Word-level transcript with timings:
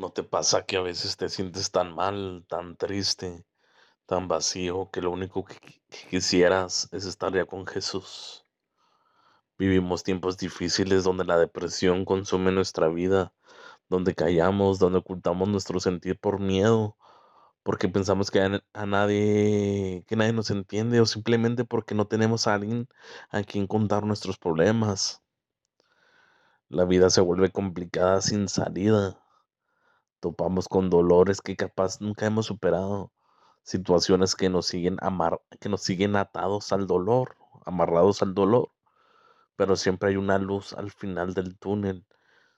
¿No 0.00 0.10
te 0.10 0.24
pasa 0.24 0.66
que 0.66 0.76
a 0.78 0.80
veces 0.80 1.16
te 1.16 1.28
sientes 1.28 1.70
tan 1.70 1.94
mal, 1.94 2.44
tan 2.48 2.74
triste, 2.76 3.46
tan 4.06 4.28
vacío, 4.28 4.90
que 4.92 5.02
lo 5.02 5.10
único 5.12 5.44
que, 5.44 5.56
qui- 5.60 5.82
que 5.90 6.08
quisieras 6.10 6.88
es 6.92 7.06
estar 7.06 7.32
ya 7.34 7.46
con 7.46 7.66
Jesús? 7.66 8.46
Vivimos 9.58 10.02
tiempos 10.02 10.38
difíciles 10.38 11.04
donde 11.04 11.24
la 11.24 11.38
depresión 11.38 12.04
consume 12.04 12.50
nuestra 12.50 12.88
vida, 12.88 13.32
donde 13.88 14.14
callamos, 14.14 14.78
donde 14.78 14.98
ocultamos 15.00 15.48
nuestro 15.48 15.80
sentir 15.80 16.18
por 16.18 16.40
miedo, 16.40 16.96
porque 17.64 17.88
pensamos 17.88 18.30
que 18.30 18.40
a 18.74 18.86
nadie, 18.86 20.04
que 20.08 20.16
nadie 20.16 20.32
nos 20.34 20.50
entiende 20.50 21.00
o 21.00 21.06
simplemente 21.06 21.64
porque 21.64 21.94
no 21.96 22.06
tenemos 22.08 22.46
a 22.48 22.54
alguien 22.54 22.88
a 23.30 23.42
quien 23.44 23.66
contar 23.68 24.04
nuestros 24.04 24.38
problemas. 24.38 25.22
La 26.70 26.86
vida 26.86 27.10
se 27.10 27.20
vuelve 27.20 27.50
complicada 27.50 28.22
sin 28.22 28.48
salida. 28.48 29.19
Topamos 30.20 30.68
con 30.68 30.90
dolores 30.90 31.40
que 31.40 31.56
capaz 31.56 32.00
nunca 32.00 32.26
hemos 32.26 32.46
superado, 32.46 33.12
situaciones 33.62 34.34
que 34.34 34.50
nos 34.50 34.66
siguen 34.66 34.96
amar 35.00 35.40
que 35.60 35.68
nos 35.68 35.82
siguen 35.82 36.16
atados 36.16 36.72
al 36.72 36.86
dolor, 36.86 37.36
amarrados 37.64 38.22
al 38.22 38.34
dolor, 38.34 38.70
pero 39.56 39.76
siempre 39.76 40.10
hay 40.10 40.16
una 40.16 40.38
luz 40.38 40.72
al 40.74 40.90
final 40.90 41.34
del 41.34 41.58
túnel, 41.58 42.06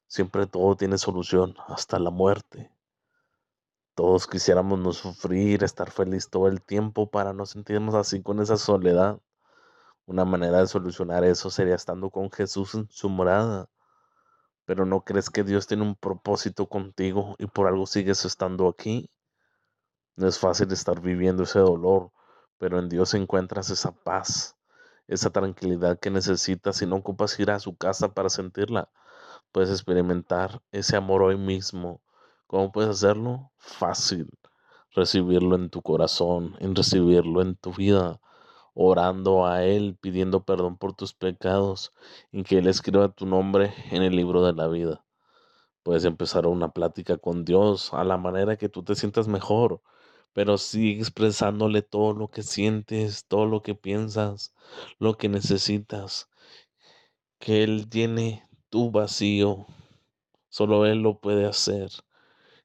siempre 0.06 0.46
todo 0.46 0.76
tiene 0.76 0.98
solución, 0.98 1.54
hasta 1.68 1.98
la 1.98 2.10
muerte. 2.10 2.72
Todos 3.94 4.26
quisiéramos 4.26 4.78
no 4.78 4.92
sufrir, 4.92 5.62
estar 5.64 5.90
feliz 5.90 6.30
todo 6.30 6.48
el 6.48 6.62
tiempo 6.62 7.10
para 7.10 7.32
no 7.32 7.46
sentirnos 7.46 7.94
así 7.94 8.22
con 8.22 8.40
esa 8.40 8.56
soledad. 8.56 9.20
Una 10.06 10.24
manera 10.24 10.58
de 10.58 10.66
solucionar 10.66 11.24
eso 11.24 11.50
sería 11.50 11.74
estando 11.74 12.10
con 12.10 12.30
Jesús 12.30 12.74
en 12.74 12.88
su 12.90 13.08
morada. 13.08 13.68
Pero 14.64 14.86
¿no 14.86 15.02
crees 15.02 15.30
que 15.30 15.44
Dios 15.44 15.66
tiene 15.66 15.82
un 15.82 15.96
propósito 15.96 16.68
contigo 16.68 17.34
y 17.38 17.46
por 17.46 17.66
algo 17.66 17.86
sigues 17.86 18.24
estando 18.24 18.68
aquí? 18.68 19.10
No 20.14 20.28
es 20.28 20.38
fácil 20.38 20.70
estar 20.72 21.00
viviendo 21.00 21.42
ese 21.42 21.58
dolor, 21.58 22.12
pero 22.58 22.78
en 22.78 22.88
Dios 22.88 23.14
encuentras 23.14 23.70
esa 23.70 23.92
paz, 23.92 24.56
esa 25.08 25.30
tranquilidad 25.30 25.98
que 25.98 26.10
necesitas 26.10 26.80
y 26.82 26.86
no 26.86 26.96
ocupas 26.96 27.38
ir 27.40 27.50
a 27.50 27.58
su 27.58 27.76
casa 27.76 28.12
para 28.12 28.28
sentirla. 28.28 28.90
Puedes 29.50 29.70
experimentar 29.70 30.62
ese 30.70 30.96
amor 30.96 31.22
hoy 31.22 31.36
mismo. 31.36 32.02
¿Cómo 32.46 32.70
puedes 32.70 32.90
hacerlo? 32.90 33.50
Fácil. 33.56 34.28
Recibirlo 34.94 35.56
en 35.56 35.70
tu 35.70 35.82
corazón, 35.82 36.56
en 36.60 36.76
recibirlo 36.76 37.40
en 37.42 37.56
tu 37.56 37.72
vida, 37.72 38.20
orando 38.74 39.46
a 39.46 39.64
Él, 39.64 39.96
pidiendo 40.00 40.44
perdón 40.44 40.76
por 40.76 40.94
tus 40.94 41.14
pecados 41.14 41.92
y 42.30 42.42
que 42.44 42.58
Él 42.58 42.66
escriba 42.68 43.08
tu 43.08 43.26
nombre 43.26 43.74
en 43.90 44.02
el 44.02 44.16
libro 44.16 44.44
de 44.44 44.52
la 44.54 44.68
vida. 44.68 45.04
Puedes 45.82 46.04
empezar 46.04 46.46
una 46.46 46.72
plática 46.72 47.16
con 47.18 47.44
Dios 47.44 47.92
a 47.92 48.04
la 48.04 48.16
manera 48.16 48.56
que 48.56 48.68
tú 48.68 48.82
te 48.84 48.94
sientas 48.94 49.28
mejor, 49.28 49.80
pero 50.32 50.58
sigue 50.58 51.00
expresándole 51.00 51.82
todo 51.82 52.14
lo 52.14 52.28
que 52.28 52.42
sientes, 52.42 53.26
todo 53.26 53.46
lo 53.46 53.62
que 53.62 53.74
piensas, 53.74 54.54
lo 54.98 55.16
que 55.16 55.28
necesitas, 55.28 56.28
que 57.38 57.64
Él 57.64 57.88
tiene 57.88 58.48
tu 58.70 58.90
vacío, 58.90 59.66
solo 60.48 60.86
Él 60.86 61.02
lo 61.02 61.18
puede 61.20 61.46
hacer. 61.46 61.90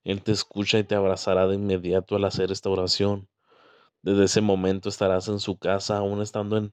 Él 0.04 0.24
te 0.24 0.32
escucha 0.32 0.80
y 0.80 0.84
te 0.84 0.96
abrazará 0.96 1.48
de 1.48 1.56
inmediato 1.56 2.16
al 2.16 2.26
hacer 2.26 2.52
esta 2.52 2.70
oración. 2.70 3.28
Desde 4.08 4.24
ese 4.24 4.40
momento 4.40 4.88
estarás 4.88 5.28
en 5.28 5.42
su 5.42 5.58
casa, 5.58 5.98
aún 5.98 6.22
estando 6.22 6.56
en, 6.56 6.72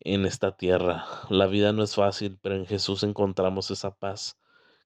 en 0.00 0.26
esta 0.26 0.54
tierra. 0.54 1.06
La 1.30 1.46
vida 1.46 1.72
no 1.72 1.82
es 1.82 1.94
fácil, 1.94 2.38
pero 2.42 2.56
en 2.56 2.66
Jesús 2.66 3.04
encontramos 3.04 3.70
esa 3.70 3.94
paz 3.94 4.38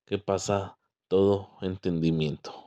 que 0.05 0.17
pasa 0.17 0.79
todo 1.09 1.51
entendimiento. 1.63 2.66